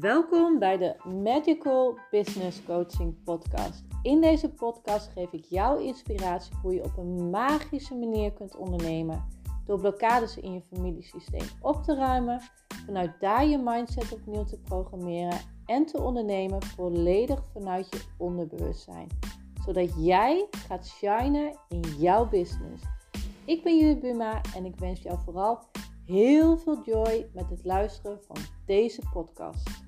[0.00, 3.84] Welkom bij de Magical Business Coaching Podcast.
[4.02, 9.24] In deze podcast geef ik jou inspiratie hoe je op een magische manier kunt ondernemen.
[9.64, 12.40] Door blokkades in je familiesysteem op te ruimen,
[12.86, 19.08] vanuit daar je mindset opnieuw te programmeren en te ondernemen volledig vanuit je onderbewustzijn.
[19.64, 22.82] Zodat jij gaat shinen in jouw business.
[23.44, 25.58] Ik ben Judith Buma en ik wens jou vooral
[26.06, 28.36] heel veel joy met het luisteren van
[28.66, 29.85] deze podcast.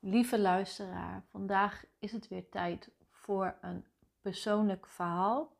[0.00, 3.84] Lieve luisteraar, vandaag is het weer tijd voor een
[4.20, 5.56] persoonlijk verhaal.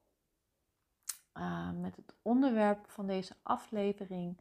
[1.34, 4.41] Uh, met het onderwerp van deze aflevering: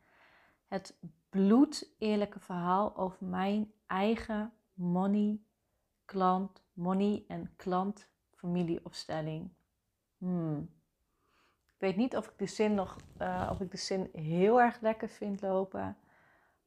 [0.68, 5.40] het bloedeerlijke verhaal over mijn eigen money,
[6.06, 9.54] klant, money en klant familieopstelling.
[10.18, 10.76] Hmm.
[11.66, 14.82] Ik weet niet of ik de zin nog, uh, of ik de zin heel erg
[14.82, 15.98] lekker vind lopen.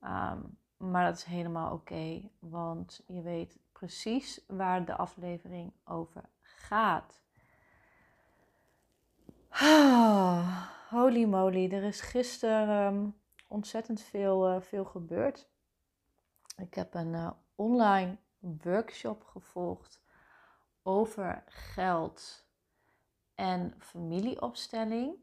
[0.00, 7.22] Um, maar dat is helemaal oké, want je weet precies waar de aflevering over gaat.
[10.90, 15.48] Holy moly, er is gisteren um, ontzettend veel, uh, veel gebeurd.
[16.56, 20.00] Ik heb een uh, online workshop gevolgd
[20.82, 22.46] over geld
[23.34, 25.14] en familieopstelling.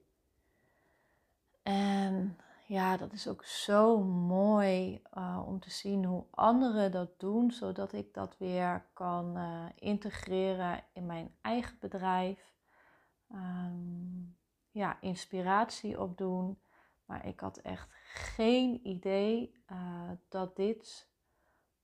[1.63, 7.51] En ja, dat is ook zo mooi uh, om te zien hoe anderen dat doen,
[7.51, 12.53] zodat ik dat weer kan uh, integreren in mijn eigen bedrijf.
[13.31, 14.37] Um,
[14.71, 16.59] ja, inspiratie opdoen.
[17.05, 21.07] Maar ik had echt geen idee uh, dat dit,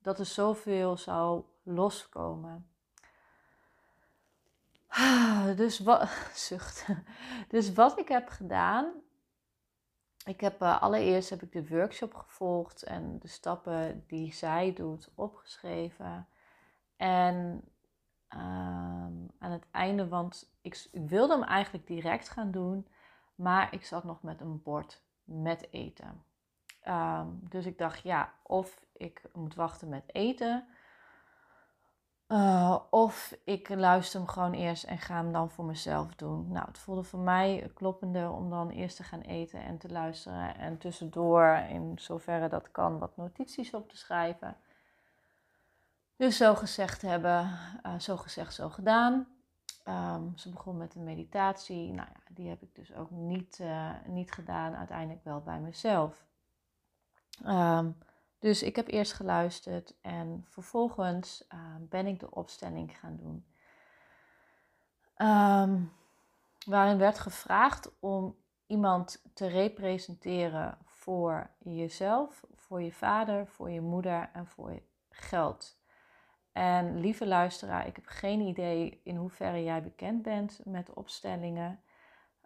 [0.01, 2.67] dat er zoveel zou loskomen.
[5.55, 6.87] Dus wat, zucht.
[7.47, 8.93] Dus wat ik heb gedaan,
[10.25, 15.11] ik heb uh, allereerst heb ik de workshop gevolgd en de stappen die zij doet
[15.15, 16.27] opgeschreven.
[16.95, 17.61] En
[18.27, 22.87] ehm, aan het einde, want ik, wilde hem eigenlijk direct gaan doen,
[23.35, 26.23] maar ik zat nog met een bord met eten.
[26.87, 30.67] Um, dus ik dacht, ja, of ik moet wachten met eten,
[32.33, 36.51] uh, of ik luister hem gewoon eerst en ga hem dan voor mezelf doen.
[36.51, 40.57] Nou, het voelde voor mij kloppender om dan eerst te gaan eten en te luisteren.
[40.57, 44.55] En tussendoor, in zoverre dat kan, wat notities op te schrijven.
[46.15, 49.27] Dus zo gezegd hebben, uh, zo gezegd, zo gedaan.
[49.87, 51.93] Um, ze begon met een meditatie.
[51.93, 54.75] Nou ja, die heb ik dus ook niet, uh, niet gedaan.
[54.75, 56.25] Uiteindelijk wel bij mezelf.
[57.45, 57.97] Um,
[58.43, 63.45] dus ik heb eerst geluisterd en vervolgens uh, ben ik de opstelling gaan doen.
[65.17, 65.91] Um,
[66.65, 68.35] waarin werd gevraagd om
[68.67, 75.77] iemand te representeren voor jezelf, voor je vader, voor je moeder en voor je geld.
[76.51, 81.79] En lieve luisteraar, ik heb geen idee in hoeverre jij bekend bent met opstellingen.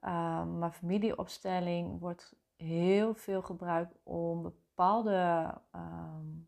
[0.03, 6.47] Um, maar familieopstelling wordt heel veel gebruikt om bepaalde um,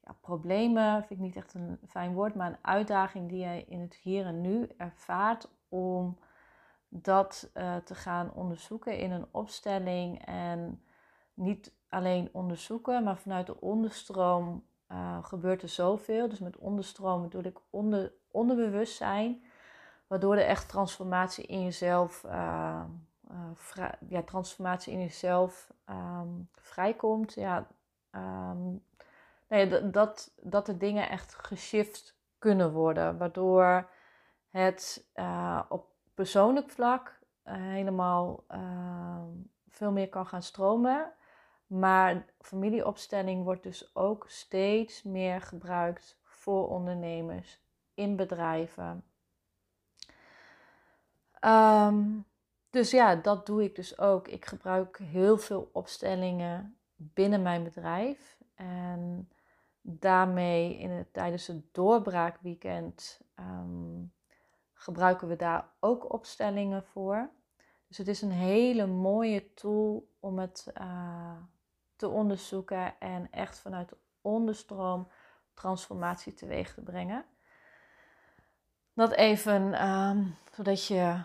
[0.00, 3.80] ja, problemen, vind ik niet echt een fijn woord, maar een uitdaging die je in
[3.80, 6.18] het hier en nu ervaart om
[6.88, 10.82] dat uh, te gaan onderzoeken in een opstelling en
[11.34, 16.28] niet alleen onderzoeken, maar vanuit de onderstroom uh, gebeurt er zoveel.
[16.28, 19.44] Dus met onderstroom bedoel ik onder, onderbewustzijn,
[20.06, 22.84] waardoor er echt transformatie in jezelf uh,
[23.32, 27.34] uh, ja, transformatie in jezelf um, vrijkomt.
[27.34, 27.66] Ja,
[28.10, 28.84] um,
[29.92, 33.18] dat, dat de dingen echt geshift kunnen worden.
[33.18, 33.90] Waardoor
[34.50, 39.28] het uh, op persoonlijk vlak uh, helemaal ehm,
[39.68, 41.12] veel meer kan gaan stromen.
[41.66, 47.60] Maar familieopstelling wordt dus ook steeds meer gebruikt voor ondernemers
[47.94, 49.04] in bedrijven.
[51.40, 52.26] Um,
[52.72, 54.28] dus ja, dat doe ik dus ook.
[54.28, 58.38] Ik gebruik heel veel opstellingen binnen mijn bedrijf.
[58.54, 59.28] En
[59.80, 64.12] daarmee in het, tijdens het doorbraakweekend um,
[64.72, 67.30] gebruiken we daar ook opstellingen voor.
[67.88, 71.36] Dus het is een hele mooie tool om het uh,
[71.96, 75.08] te onderzoeken en echt vanuit de onderstroom
[75.54, 77.24] transformatie teweeg te brengen.
[78.94, 81.22] Dat even um, zodat je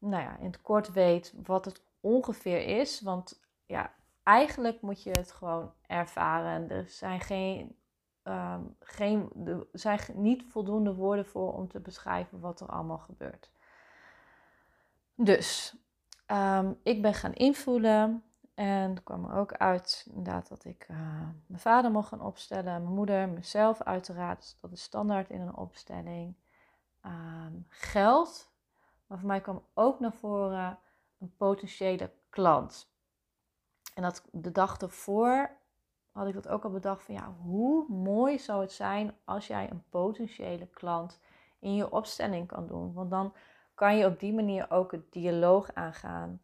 [0.00, 3.00] nou ja, in het kort weet wat het ongeveer is.
[3.00, 3.92] Want ja,
[4.22, 6.70] eigenlijk moet je het gewoon ervaren.
[6.70, 7.76] Er zijn geen,
[8.24, 13.50] um, geen er zijn niet voldoende woorden voor om te beschrijven wat er allemaal gebeurt.
[15.14, 15.76] Dus
[16.26, 18.24] um, ik ben gaan invoelen.
[18.54, 20.96] En kwam er ook uit inderdaad dat ik uh,
[21.46, 24.40] mijn vader mocht gaan opstellen, mijn moeder, mezelf uiteraard.
[24.40, 26.34] Dus dat is standaard in een opstelling.
[27.00, 28.49] Ehm, geld,
[29.10, 30.78] maar voor mij kwam ook naar voren
[31.18, 32.92] een potentiële klant.
[33.94, 35.50] En dat de dag ervoor
[36.10, 39.70] had ik dat ook al bedacht van ja, hoe mooi zou het zijn als jij
[39.70, 41.20] een potentiële klant
[41.58, 42.92] in je opstelling kan doen.
[42.92, 43.34] Want dan
[43.74, 46.42] kan je op die manier ook het dialoog aangaan.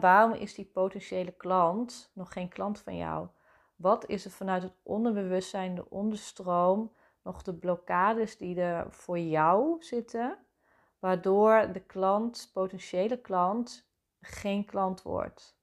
[0.00, 3.28] waarom is die potentiële klant nog geen klant van jou?
[3.76, 6.92] Wat is er vanuit het onderbewustzijn, de onderstroom,
[7.22, 10.38] nog de blokkades die er voor jou zitten,
[11.04, 13.88] waardoor de klant, potentiële klant,
[14.20, 15.56] geen klant wordt?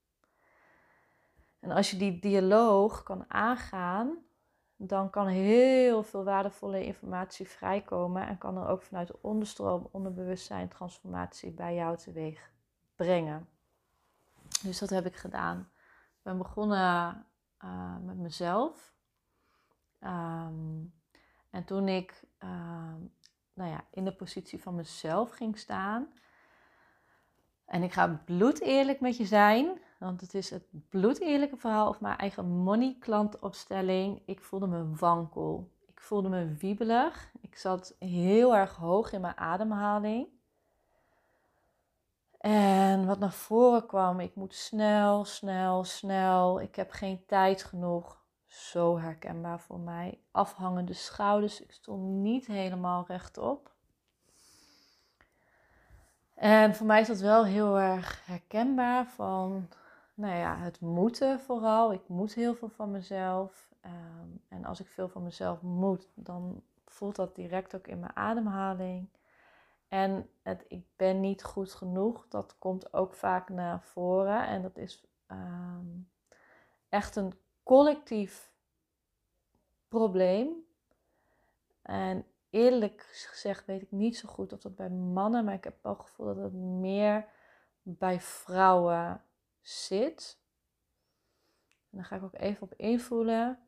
[1.59, 4.17] En als je die dialoog kan aangaan,
[4.75, 10.67] dan kan heel veel waardevolle informatie vrijkomen en kan er ook vanuit de onderstroom, onderbewustzijn,
[10.67, 12.51] transformatie bij jou teweeg
[12.95, 13.47] brengen.
[14.63, 15.59] Dus dat heb ik gedaan.
[15.89, 17.25] Ik ben begonnen
[17.63, 18.93] uh, met mezelf.
[19.99, 20.93] Um,
[21.49, 22.93] en toen ik uh,
[23.61, 26.07] nou ja, in de positie van mezelf ging staan.
[27.65, 29.79] En ik ga bloed eerlijk met je zijn.
[29.99, 34.21] Want het is het bloedeerlijke verhaal of mijn eigen money klantopstelling.
[34.25, 35.71] Ik voelde me wankel.
[35.87, 37.31] Ik voelde me wiebelig.
[37.41, 40.27] Ik zat heel erg hoog in mijn ademhaling.
[42.37, 46.61] En wat naar voren kwam, ik moet snel, snel, snel.
[46.61, 48.20] Ik heb geen tijd genoeg.
[48.51, 50.19] Zo herkenbaar voor mij.
[50.31, 51.61] Afhangende schouders.
[51.61, 53.71] Ik stond niet helemaal rechtop.
[56.33, 59.69] En voor mij is dat wel heel erg herkenbaar van
[60.13, 61.93] nou ja, het moeten vooral.
[61.93, 63.69] Ik moet heel veel van mezelf.
[63.81, 68.15] Ehm, en als ik veel van mezelf moet, dan voelt dat direct ook in mijn
[68.15, 69.09] ademhaling.
[69.87, 74.47] En het, ik ben niet goed genoeg, dat komt ook vaak naar voren.
[74.47, 75.87] En dat is ehm,
[76.89, 77.33] echt een
[77.63, 78.51] collectief
[79.87, 80.65] probleem.
[81.81, 85.83] En eerlijk gezegd weet ik niet zo goed of dat bij mannen, maar ik heb
[85.83, 87.25] wel het gevoel dat het meer
[87.81, 89.23] bij vrouwen
[89.61, 90.39] zit.
[91.89, 93.59] En dan ga ik ook even op invoelen.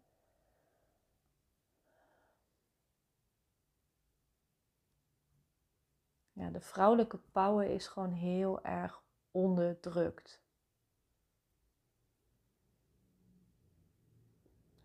[6.33, 10.42] Ja, de vrouwelijke power is gewoon heel erg onderdrukt.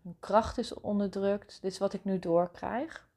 [0.01, 1.61] Hun kracht is onderdrukt.
[1.61, 3.09] Dit is wat ik nu doorkrijg.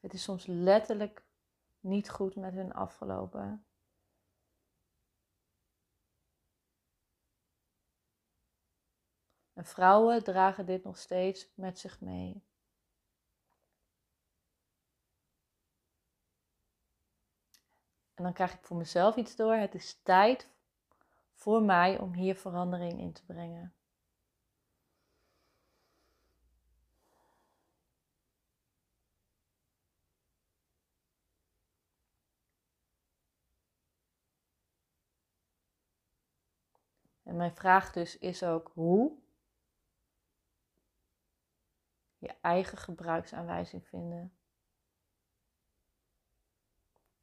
[0.00, 1.24] Het is soms letterlijk
[1.80, 3.66] niet goed met hun afgelopen.
[9.52, 12.44] En vrouwen dragen dit nog steeds met zich mee.
[18.22, 19.54] En dan krijg ik voor mezelf iets door.
[19.54, 20.48] Het is tijd
[21.34, 23.74] voor mij om hier verandering in te brengen.
[37.22, 39.12] En mijn vraag dus is ook hoe
[42.18, 44.32] je eigen gebruiksaanwijzing vinden.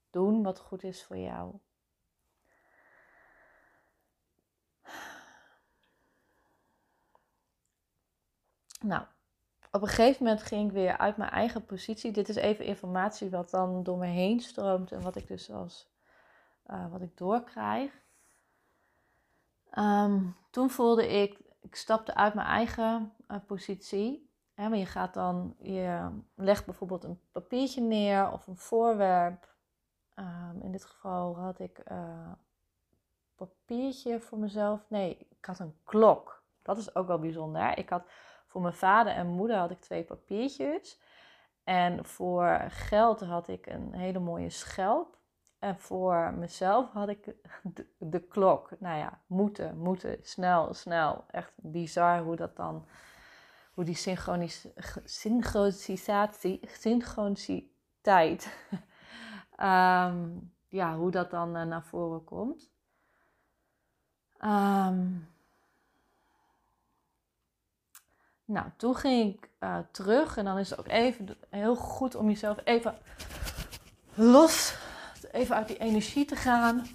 [0.10, 1.60] Doen wat goed is voor jou.
[8.82, 9.04] Nou,
[9.72, 12.12] op een gegeven moment ging ik weer uit mijn eigen positie.
[12.12, 15.90] Dit is even informatie wat dan door me heen stroomt en wat ik dus als
[16.68, 18.02] uh, wat ik doorkrijg.
[19.70, 24.28] Ehm, toen voelde ik, ik stapte uit mijn eigen uh, positie.
[24.56, 29.56] Maar je gaat dan, je legt bijvoorbeeld een papiertje neer of een voorwerp.
[30.20, 32.32] Um, in dit geval had ik uh,
[33.36, 34.90] papiertje voor mezelf.
[34.90, 36.44] Nee, ik had een klok.
[36.62, 37.78] Dat is ook wel bijzonder.
[37.78, 38.04] Ik had
[38.48, 41.00] voor mijn vader en moeder had ik twee papiertjes.
[41.64, 45.18] En voor geld had ik een hele mooie schelp.
[45.60, 47.36] En voor mezelf had ik
[47.98, 48.70] de, klok.
[48.80, 51.26] Nou ja, moeten, moeten, snel, snel.
[51.32, 52.86] Echt bizar hoe dat dan,
[53.74, 54.68] hoe die synchronis,
[55.04, 58.68] synchronisatie, synchroniciteit,
[59.62, 62.72] um, ja, hoe dat dan uh, naar voren komt.
[64.42, 65.28] Um,
[68.46, 72.28] nou, toen ging ik uh, terug en dan is het ook even heel goed om
[72.28, 72.98] jezelf even
[74.14, 74.78] los
[75.32, 76.86] even uit die energie te gaan.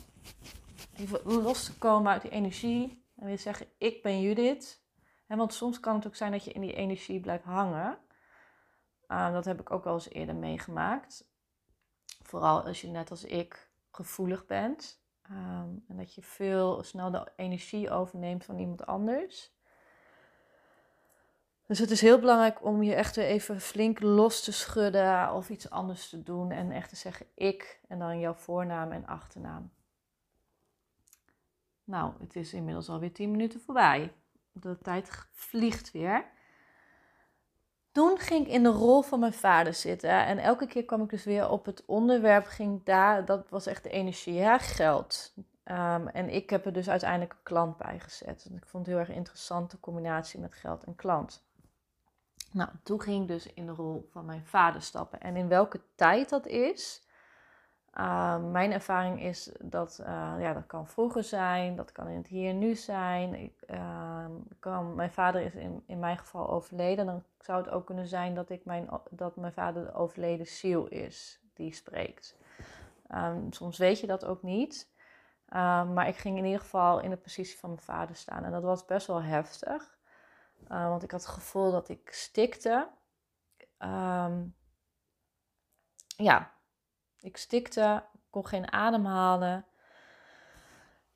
[0.97, 3.05] Even los te komen uit die energie.
[3.17, 4.83] En weer zeggen, ik ben Judith.
[5.27, 7.99] En want soms kan het ook zijn dat je in die energie blijft hangen.
[9.09, 11.33] Uh, dat heb ik ook wel eens eerder meegemaakt.
[12.35, 15.01] Vooral als je net als ik gevoelig bent.
[15.23, 19.53] Ehm, en dat je veel snel de energie overneemt van iemand anders.
[21.67, 25.49] Dus het is heel belangrijk om je echt weer even flink los te schudden of
[25.49, 26.51] iets anders te doen.
[26.51, 29.73] En echt te zeggen ik en dan jouw voornaam en achternaam.
[31.85, 34.13] Nou, het is inmiddels alweer 10 minuten voorbij.
[34.53, 36.27] De tijd vliegt weer.
[37.95, 40.11] Toen ging ik in de rol van mijn vader zitten.
[40.11, 42.47] En elke keer kwam ik dus weer op het onderwerp.
[42.47, 45.35] Ging daar, dat was echt de energie, ja, geld.
[45.65, 48.47] Ehm, en ik heb er dus uiteindelijk een klant bij gezet.
[48.49, 51.45] En ik vond het heel erg interessant, de combinatie met geld en klant.
[52.53, 55.21] Nou, toen ging ik dus in de rol van mijn vader stappen.
[55.21, 57.03] En in welke tijd dat is,
[57.99, 60.07] uh, mijn ervaring is dat uh,
[60.39, 63.53] ja, dat kan vroeger zijn, dat kan in het hier en nu zijn.
[63.71, 64.27] Uh,
[64.59, 67.07] kan, mijn vader is in, in mijn geval overleden.
[67.07, 70.87] Dan zou het ook kunnen zijn dat, ik mijn, dat mijn vader de overleden ziel
[70.87, 72.37] is die spreekt.
[73.15, 74.93] Um, soms weet je dat ook niet.
[75.95, 78.45] Maar ik ging in ieder geval in de positie van mijn vader staan.
[78.45, 79.99] En dat was best wel heftig.
[80.69, 82.89] Uh, want ik had het gevoel dat ik stikte.
[86.17, 86.53] Ja,
[87.25, 89.65] ik stikte, kon geen adem halen.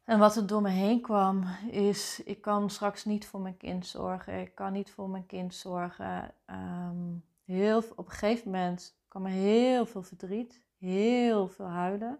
[0.04, 3.86] En wat er door me heen kwam, is: ik kan straks niet voor mijn kind
[3.86, 4.40] zorgen.
[4.40, 6.34] Ik kan niet voor mijn kind zorgen.
[6.46, 12.18] Um, heel, op een gegeven moment kwam er heel veel verdriet, heel veel huilen.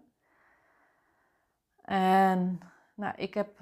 [1.81, 2.59] En
[2.93, 3.59] nou, ik heb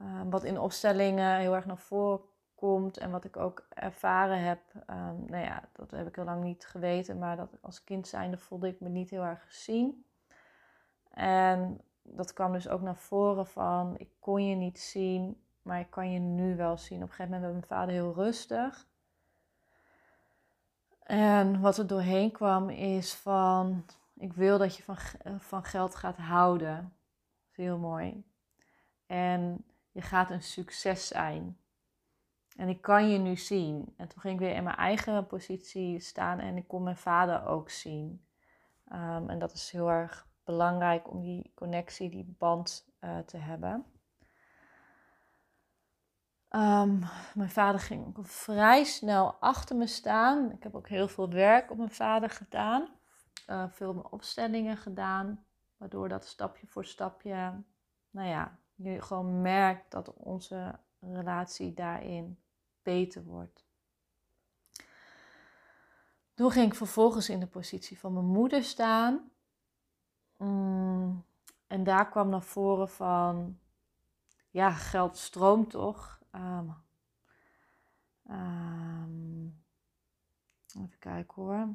[0.00, 4.60] uh, wat in opstellingen heel erg naar voren komt en wat ik ook ervaren heb.
[4.74, 8.38] Um, nou ja, dat heb ik heel lang niet geweten, maar dat als kind zijnde
[8.38, 10.04] voelde ik me niet heel erg gezien.
[11.10, 15.90] En dat kwam dus ook naar voren van, ik kon je niet zien, maar ik
[15.90, 17.02] kan je nu wel zien.
[17.02, 18.86] Op een gegeven moment werd mijn vader heel rustig.
[21.02, 23.84] En wat er doorheen kwam is van,
[24.16, 24.96] ik wil dat je van,
[25.38, 26.76] van geld gaat houden.
[26.76, 28.24] Dat is heel mooi.
[29.06, 31.58] En je gaat een succes zijn.
[32.56, 33.94] En ik kan je nu zien.
[33.96, 37.46] En toen ging ik weer in mijn eigen positie staan en ik kon mijn vader
[37.46, 38.26] ook zien.
[38.92, 43.84] Um, en dat is heel erg belangrijk om die connectie, die band uh, te hebben.
[46.50, 50.52] Um, mijn vader ging vrij snel achter me staan.
[50.52, 52.88] Ik heb ook heel veel werk op mijn vader gedaan.
[53.46, 55.44] Uh, veel opstellingen gedaan.
[55.76, 57.62] Waardoor dat stapje voor stapje,
[58.10, 62.38] nou ja, je gewoon merkt dat onze relatie daarin
[62.84, 63.64] beter wordt.
[66.34, 69.30] Toen ging ik vervolgens in de positie van mijn moeder staan.
[70.36, 71.24] Mm,
[71.66, 73.58] en daar kwam naar voren van,
[74.50, 76.22] ja, geld stroomt toch?
[76.32, 76.74] Um,
[78.30, 79.64] um,
[80.76, 81.68] even kijken hoor.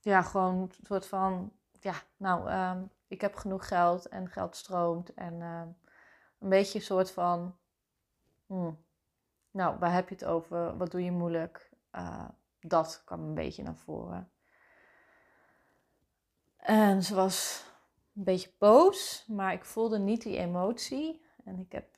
[0.00, 5.14] Ja, gewoon een soort van, ja, nou, um, ik heb genoeg geld en geld stroomt.
[5.14, 5.40] En
[6.38, 7.56] een beetje een soort van,
[8.46, 8.78] hmm,
[9.50, 10.76] nou, waar heb je het over?
[10.76, 11.70] Wat doe je moeilijk?
[11.92, 12.28] Uh,
[12.60, 14.30] dat kwam een beetje naar voren.
[16.56, 17.64] En ze was
[18.14, 21.26] een beetje boos, maar ik voelde niet die emotie.
[21.44, 21.96] En ik heb.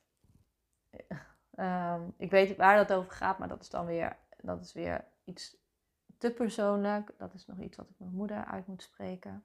[1.57, 5.05] Um, ik weet waar dat over gaat, maar dat is dan weer, dat is weer
[5.25, 5.57] iets
[6.19, 7.13] te persoonlijk.
[7.19, 9.45] Dat is nog iets wat ik mijn moeder uit moet spreken.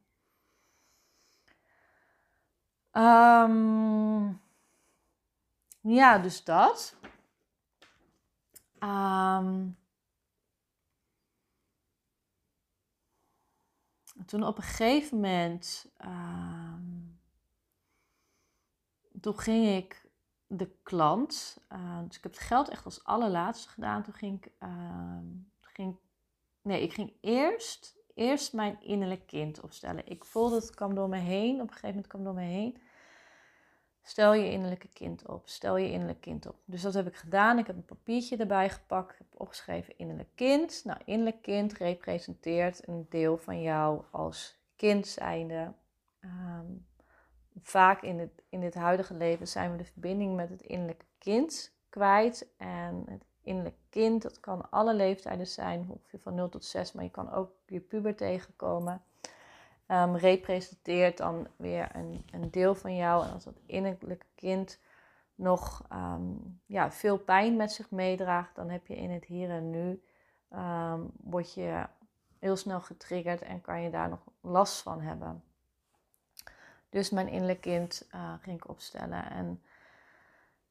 [2.91, 4.41] Um,
[5.81, 6.95] ja, dus dat.
[8.85, 9.77] Um,
[14.25, 17.19] toen op een gegeven moment, um,
[19.21, 20.09] toen ging ik
[20.47, 24.03] de klant, uh, dus ik heb het geld echt als allerlaatste gedaan.
[24.03, 25.17] Toen ging ik, uh,
[25.61, 25.97] ging,
[26.61, 30.07] nee, ik ging eerst, eerst mijn innerlijk kind opstellen.
[30.07, 32.77] Ik voelde het kwam door me heen, op een gegeven moment kwam door me heen.
[34.07, 35.41] Stel je innerlijke kind op.
[35.47, 36.55] Stel je innerlijk kind op.
[36.65, 37.57] Dus dat heb ik gedaan.
[37.57, 39.11] Ik heb een papiertje erbij gepakt.
[39.11, 40.81] Ik heb opgeschreven innerlijk kind.
[40.83, 45.73] Nou, innerlijk kind representeert een deel van jou als kind zijnde.
[46.21, 46.85] Um,
[47.61, 51.73] vaak in het, in dit huidige leven zijn we de verbinding met het innerlijke kind
[51.89, 52.47] kwijt.
[52.57, 57.03] En het innerlijke kind, dat kan alle leeftijden zijn, ongeveer van 0 tot 6, maar
[57.03, 59.03] je kan ook je puber tegenkomen
[59.87, 63.25] um, representeert dan weer een, een deel van jou.
[63.25, 64.79] En als dat innerlijke kind
[65.35, 69.69] nog um, ja, veel pijn met zich meedraagt, dan heb je in het hier en
[69.69, 70.03] nu,
[70.53, 71.87] um, word je
[72.39, 75.43] heel snel getriggerd en kan je daar nog last van hebben.
[76.89, 79.29] Dus mijn innerlijk kind uh, ging ik opstellen.
[79.29, 79.61] En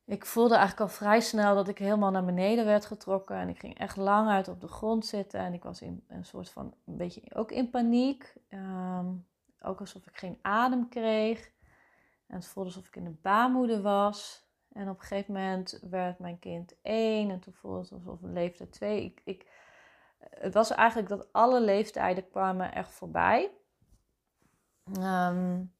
[0.07, 3.37] ik voelde eigenlijk al vrij snel dat ik helemaal naar beneden werd getrokken.
[3.37, 5.41] En ik ging echt lang uit op de grond zitten.
[5.41, 8.35] En ik was in een soort van, een beetje ook in paniek.
[8.49, 9.27] Um,
[9.61, 11.53] ook alsof ik geen adem kreeg.
[12.27, 14.49] En het voelde alsof ik in de baarmoeder was.
[14.73, 17.31] En op een gegeven moment werd mijn kind één.
[17.31, 19.05] En toen voelde het alsof een leeftijd twee.
[19.05, 19.47] Ik, ik,
[20.19, 23.51] het was eigenlijk dat alle leeftijden kwamen echt voorbij.
[25.01, 25.73] Um,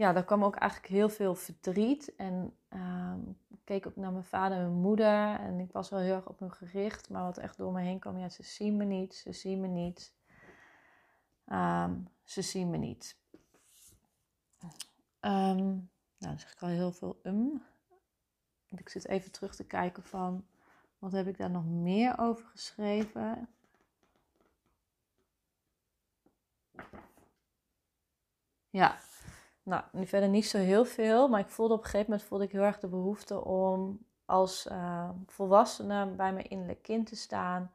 [0.00, 2.14] ja, daar kwam ook eigenlijk heel veel verdriet.
[2.16, 5.40] En um, ik keek ook naar mijn vader en mijn moeder.
[5.40, 7.08] En ik was wel heel erg op hun gericht.
[7.08, 9.66] Maar wat echt door me heen kwam, ja, ze zien me niet, ze zien me
[9.66, 10.14] niet.
[11.46, 13.16] Um, ze zien me niet.
[15.20, 15.88] Um, nou,
[16.18, 17.62] dan zeg ik al heel veel um.
[18.68, 20.46] Ik zit even terug te kijken van,
[20.98, 23.48] wat heb ik daar nog meer over geschreven?
[28.70, 28.98] Ja,
[29.70, 32.44] nou, nu verder niet zo heel veel, maar ik voelde op een gegeven moment voelde
[32.44, 37.72] ik heel erg de behoefte om als uh, volwassene bij mijn innerlijk kind te staan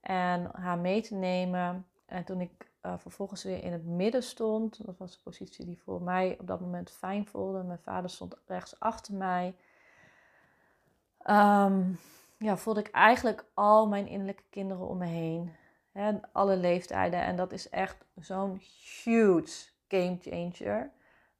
[0.00, 1.86] en haar mee te nemen.
[2.06, 5.82] En toen ik uh, vervolgens weer in het midden stond, dat was de positie die
[5.84, 7.62] voor mij op dat moment fijn voelde.
[7.62, 9.54] Mijn vader stond rechts achter mij.
[11.26, 11.98] Um,
[12.38, 15.52] ja, voelde ik eigenlijk al mijn innerlijke kinderen om me heen.
[15.92, 17.20] Hè, alle leeftijden.
[17.20, 18.60] En dat is echt zo'n
[19.04, 20.90] huge game changer.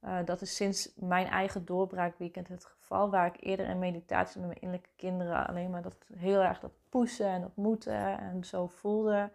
[0.05, 3.11] Uh, dat is sinds mijn eigen doorbraakweekend het geval.
[3.11, 6.73] Waar ik eerder in meditatie met mijn innerlijke kinderen alleen maar dat heel erg dat
[6.89, 9.31] pushen en dat moeten en zo voelde.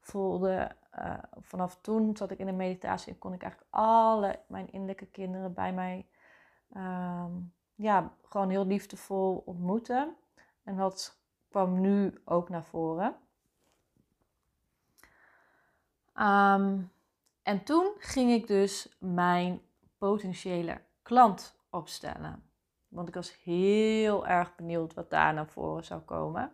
[0.00, 4.72] voelde uh, vanaf toen zat ik in de meditatie en kon ik eigenlijk alle mijn
[4.72, 6.06] innerlijke kinderen bij mij
[6.76, 10.16] um, ja, gewoon heel liefdevol ontmoeten.
[10.64, 13.16] En dat kwam nu ook naar voren.
[16.14, 16.90] Um,
[17.42, 19.60] en toen ging ik dus mijn
[20.06, 22.50] potentiële klant opstellen.
[22.88, 26.52] Want ik was heel erg benieuwd wat daar naar voren zou komen.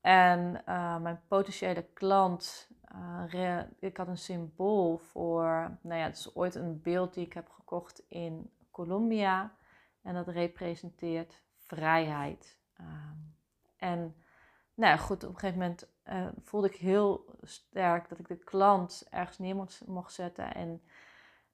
[0.00, 2.70] En uh, mijn potentiële klant,
[3.34, 7.32] uh, ik had een symbool voor, nou ja, het is ooit een beeld die ik
[7.32, 9.56] heb gekocht in Colombia.
[10.02, 12.58] En dat representeert vrijheid.
[12.80, 12.86] Uh,
[13.76, 13.98] en
[14.74, 18.38] nou ja, goed, op een gegeven moment uh, voelde ik heel sterk dat ik de
[18.38, 20.54] klant ergens neer mocht zetten.
[20.54, 20.82] En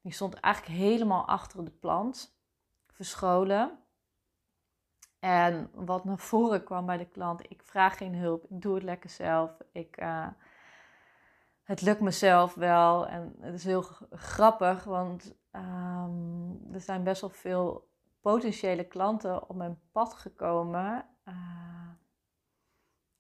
[0.04, 2.38] die stond eigenlijk helemaal achter de plant,
[2.86, 3.78] verscholen.
[5.18, 8.82] En wat naar voren kwam bij de klant, ik vraag geen hulp, ik doe het
[8.82, 9.50] lekker zelf.
[9.72, 10.26] Ik, uh,
[11.62, 13.06] het lukt mezelf wel.
[13.06, 17.88] En het is heel grappig, want um, er zijn best wel veel
[18.20, 21.06] potentiële klanten op mijn pad gekomen.
[21.24, 21.90] Uh,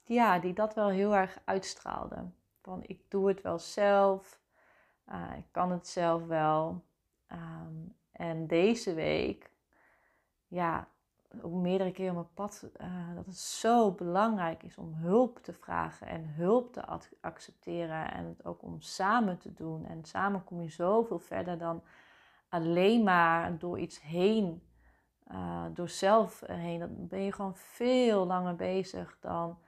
[0.02, 2.36] ja, die dat wel heel erg uitstraalden.
[2.62, 4.40] Van ik doe het wel zelf,
[5.08, 6.84] uh, ik kan het zelf wel.
[7.32, 9.50] Um, en deze week,
[10.46, 10.88] ja,
[11.42, 15.52] ook meerdere keer op mijn pad, uh, dat het zo belangrijk is om hulp te
[15.52, 16.84] vragen en hulp te
[17.20, 18.12] accepteren.
[18.12, 19.86] En het ook om samen te doen.
[19.86, 21.82] En samen kom je zoveel verder dan
[22.48, 24.62] alleen maar door iets heen,
[25.32, 26.78] uh, door zelf heen.
[26.78, 29.58] Dan ben je gewoon veel langer bezig dan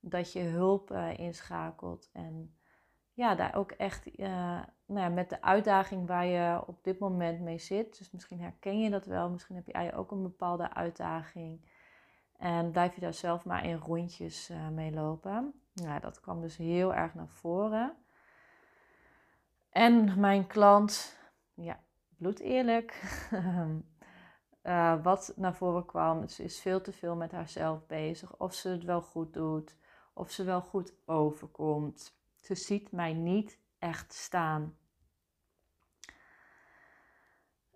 [0.00, 2.08] dat je hulp uh, inschakelt.
[2.12, 2.54] En
[3.12, 4.10] ja, daar ook echt
[4.90, 7.98] nou ja, met de uitdaging waar je op dit moment mee zit.
[7.98, 9.30] Dus misschien herken je dat wel.
[9.30, 11.68] Misschien heb jij ook een bepaalde uitdaging.
[12.38, 15.60] En blijf je daar zelf maar in rondjes uh, mee lopen.
[15.74, 17.96] Nou, dat kwam dus heel erg naar voren.
[19.70, 21.18] En mijn klant,
[21.54, 21.80] ja,
[22.16, 23.02] bloed eerlijk.
[24.62, 28.36] uh, wat naar voren kwam, ze is veel te veel met haarzelf bezig.
[28.36, 29.76] Of ze het wel goed doet
[30.12, 32.18] of ze wel goed overkomt.
[32.36, 34.78] Ze ziet mij niet echt staan.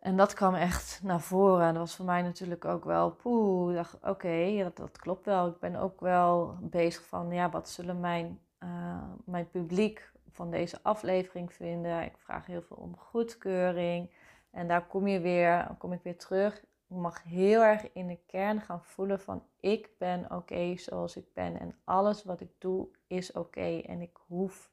[0.05, 1.67] En dat kwam echt naar voren.
[1.67, 5.47] En dat was voor mij natuurlijk ook wel, poeh, dacht oké, dat, klopt wel.
[5.47, 10.79] Ik ben ook wel bezig van, ja, wat zullen mijn, uh, mijn publiek van deze
[10.83, 12.03] aflevering vinden?
[12.03, 14.11] Ik vraag heel veel om goedkeuring.
[14.51, 16.63] En daar kom je weer, kom ik weer terug
[16.95, 21.61] mag heel erg in de kern gaan voelen van ik ben oké zoals ik ben
[21.61, 24.71] en alles wat ik doe is oké en ik hoef,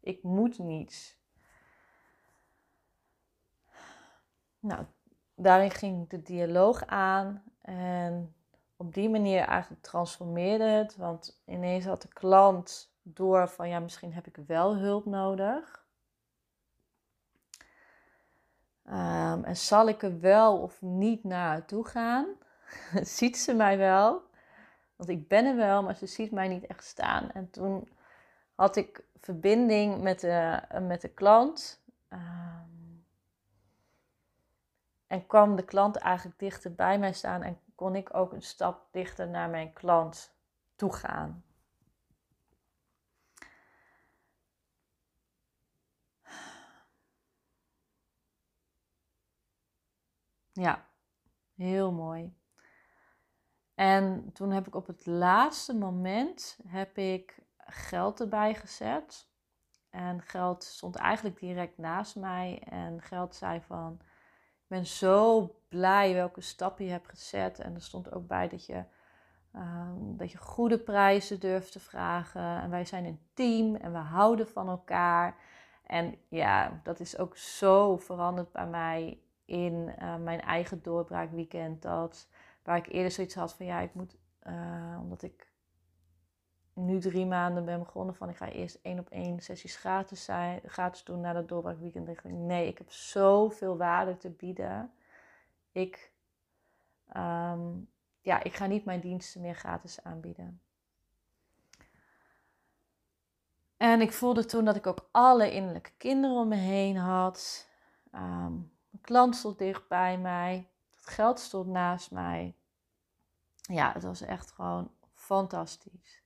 [0.00, 1.18] ik moet niets.
[4.60, 4.84] Nou,
[5.34, 8.34] daarin ging de dialoog aan en
[8.76, 14.12] op die manier eigenlijk transformeerde het, want ineens had de klant door van ja, misschien
[14.12, 15.84] heb ik wel hulp nodig.
[18.84, 22.26] Um, en zal ik er wel of niet naartoe gaan?
[23.16, 24.22] ziet ze mij wel?
[24.96, 27.30] Want ik ben er wel, maar ze ziet mij niet echt staan.
[27.30, 27.88] En toen
[28.54, 31.82] had ik verbinding met de, met de klant.
[32.08, 32.79] Um,
[35.10, 38.88] en kwam de klant eigenlijk dichter bij mij staan en kon ik ook een stap
[38.92, 40.34] dichter naar mijn klant
[40.76, 41.44] toe gaan.
[50.52, 50.88] Ja,
[51.54, 52.36] heel mooi.
[53.74, 59.28] En toen heb ik op het laatste moment heb ik geld erbij gezet.
[59.88, 62.62] En geld stond eigenlijk direct naast mij.
[62.68, 64.00] En geld zei van,
[64.70, 67.58] ben zo blij welke stap je hebt gezet.
[67.58, 68.84] En er stond ook bij dat je,
[69.52, 72.60] ehm, dat je goede prijzen durft te vragen.
[72.60, 75.36] En wij zijn een team en we houden van elkaar.
[75.86, 81.82] En ja, dat is ook zo veranderd bij mij in uh, mijn eigen doorbraakweekend.
[81.82, 82.28] Dat
[82.62, 85.49] waar ik eerder zoiets had van ja, ik moet, uh, omdat ik
[86.72, 90.60] nu drie maanden ben begonnen van ik ga eerst één op één sessies gratis, zijn,
[90.64, 92.06] gratis doen na dat doorbraakweekend.
[92.06, 94.92] dacht ik nee, ik heb zoveel waarde te bieden.
[95.72, 96.12] Ik,
[97.16, 97.88] um,
[98.20, 100.60] ja, ik ga niet mijn diensten meer gratis aanbieden.
[103.76, 107.68] En ik voelde toen dat ik ook alle innerlijke kinderen om me heen had.
[108.14, 110.68] Um, mijn klant stond dicht bij mij.
[110.90, 112.54] Het geld stond naast mij.
[113.60, 116.19] Ja, het was echt gewoon fantastisch.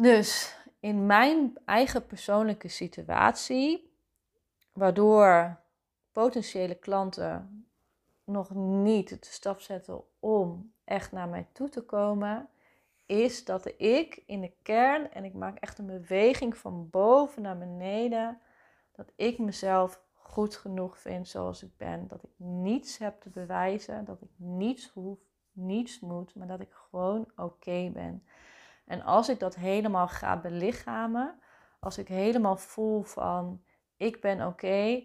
[0.00, 3.92] Dus in mijn eigen persoonlijke situatie,
[4.72, 5.60] waardoor
[6.12, 7.64] potentiële klanten
[8.24, 12.48] nog niet de stap zetten om echt naar mij toe te komen,
[13.06, 17.58] is dat ik in de kern, en ik maak echt een beweging van boven naar
[17.58, 18.40] beneden,
[18.92, 22.08] dat ik mezelf goed genoeg vind zoals ik ben.
[22.08, 25.18] Dat ik niets heb te bewijzen, dat ik niets hoef,
[25.52, 28.22] niets moet, maar dat ik gewoon oké ben.
[28.90, 31.40] En als ik dat helemaal ga belichamen,
[31.80, 33.64] als ik helemaal voel van
[33.96, 35.04] ik ben oké,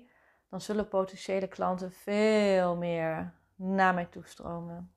[0.49, 4.93] dan zullen potentiële klanten veel meer naar mij toestromen.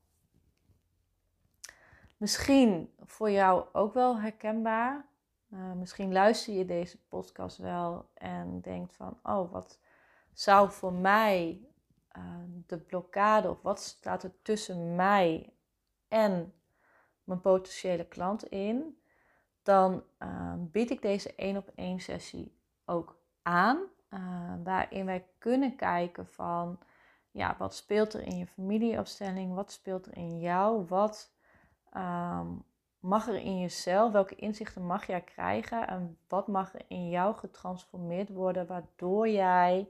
[2.17, 5.07] Misschien voor jou ook wel herkenbaar.
[5.51, 9.81] Uh, misschien luister je deze podcast wel en denkt van, oh, wat
[10.33, 11.67] zou voor mij
[12.17, 12.23] uh,
[12.67, 15.53] de blokkade of wat staat er tussen mij
[16.09, 16.53] en
[17.29, 18.99] mijn potentiële klant in,
[19.63, 23.79] dan uh, bied ik deze één op één sessie ook aan,
[24.65, 26.79] waarin wij kunnen kijken van,
[27.31, 31.33] ja, wat speelt er in je familieopstelling, wat speelt er in jou, wat
[31.97, 32.65] um,
[33.01, 35.89] mag er in jezelf, welke inzichten mag jij krijgen?
[35.89, 39.89] En wat mag er in jou getransformeerd worden, waardoor jij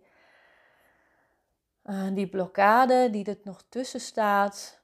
[1.84, 4.82] uh, die blokkade die er nog tussen staat,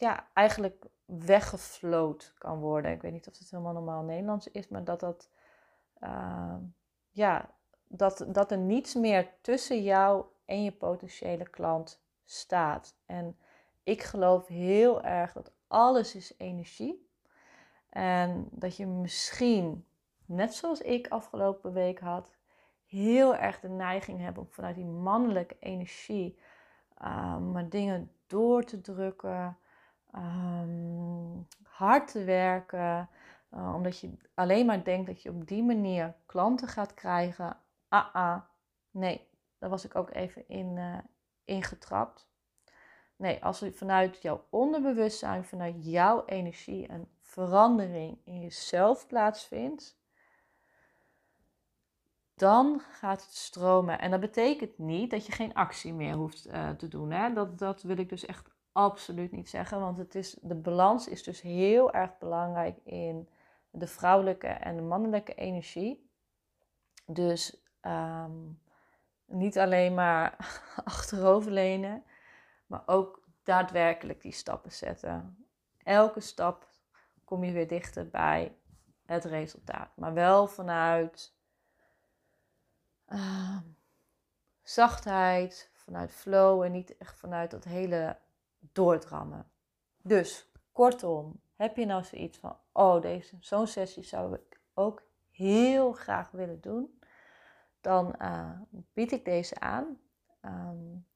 [0.00, 2.90] ja, eigenlijk weggefloot kan worden.
[2.90, 5.30] Ik weet niet of het helemaal normaal Nederlands is, maar dat dat,
[6.00, 6.56] uh,
[7.10, 7.50] ja,
[7.86, 12.96] dat, dat er niets meer tussen jou en je potentiële klant staat.
[13.06, 13.38] En
[13.82, 17.08] ik geloof heel erg dat alles is energie.
[17.88, 19.86] En dat je misschien,
[20.24, 22.36] net zoals ik afgelopen week had,
[22.86, 26.38] heel erg de neiging hebt om vanuit die mannelijke energie
[27.02, 29.58] um, maar dingen door te drukken,
[30.14, 33.08] um, hard te werken,
[33.54, 37.56] uh, omdat je alleen maar denkt dat je op die manier klanten gaat krijgen.
[37.88, 38.40] Ah, ah,
[38.90, 40.98] nee, daar was ik ook even in uh,
[41.44, 42.28] ingetrapt.
[43.16, 49.98] Nee, als er vanuit jouw onderbewustzijn, vanuit jouw energie een verandering in jezelf plaatsvindt,
[52.34, 53.98] dan gaat het stromen.
[53.98, 57.10] En dat betekent niet dat je geen actie meer hoeft uh, te doen.
[57.10, 57.32] Hè?
[57.32, 59.80] Dat, dat wil ik dus echt absoluut niet zeggen.
[59.80, 63.28] Want het is, de balans is dus heel erg belangrijk in
[63.70, 66.10] de vrouwelijke en de mannelijke energie.
[67.06, 68.60] Dus um,
[69.24, 70.36] niet alleen maar
[70.84, 72.04] achteroverlenen,
[72.66, 75.46] maar ook daadwerkelijk die stappen zetten.
[75.82, 76.68] Elke stap
[77.24, 78.56] kom je weer dichter bij
[79.06, 79.96] het resultaat.
[79.96, 81.34] Maar wel vanuit
[83.08, 83.58] uh,
[84.62, 88.16] zachtheid, vanuit flow en niet echt vanuit dat hele
[88.72, 89.50] doordrammen.
[90.02, 95.92] Dus kortom, heb je nou zoiets van: oh, deze zo'n sessie zou ik ook heel
[95.92, 97.00] graag willen doen,
[97.80, 98.60] dan uh,
[98.92, 99.98] bied ik deze aan.
[100.44, 101.06] Um,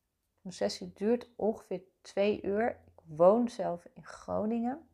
[0.40, 2.70] mijn sessie duurt ongeveer twee uur.
[2.70, 4.88] Ik woon zelf in Groningen.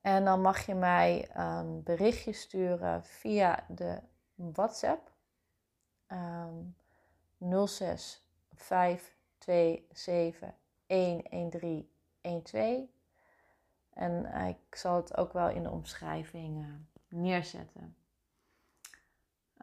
[0.00, 4.00] En dan mag je mij een berichtje sturen via de
[4.34, 5.12] WhatsApp.
[6.08, 6.76] Um,
[7.66, 8.26] 06
[9.44, 10.54] 527
[10.86, 12.88] 11312.
[13.92, 16.68] En ik zal het ook wel in de omschrijving uh,
[17.08, 17.96] neerzetten.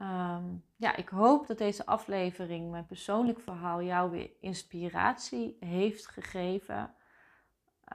[0.02, 6.94] Um, ja, ik hoop dat deze aflevering, mijn persoonlijk verhaal, jou weer inspiratie heeft gegeven.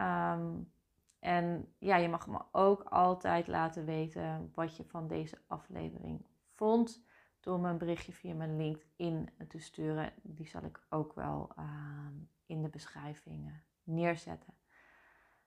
[0.01, 0.73] Um,
[1.19, 7.03] en ja, je mag me ook altijd laten weten wat je van deze aflevering vond.
[7.41, 10.13] Door me een berichtje via mijn LinkedIn te sturen.
[10.23, 12.15] Die zal ik ook wel ehm,
[12.47, 14.55] in de beschrijving neerzetten.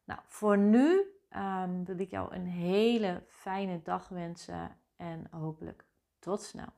[0.03, 5.86] Nou, voor nu um, wil ik jou een hele fijne dag wensen en hopelijk
[6.19, 6.73] tot snel.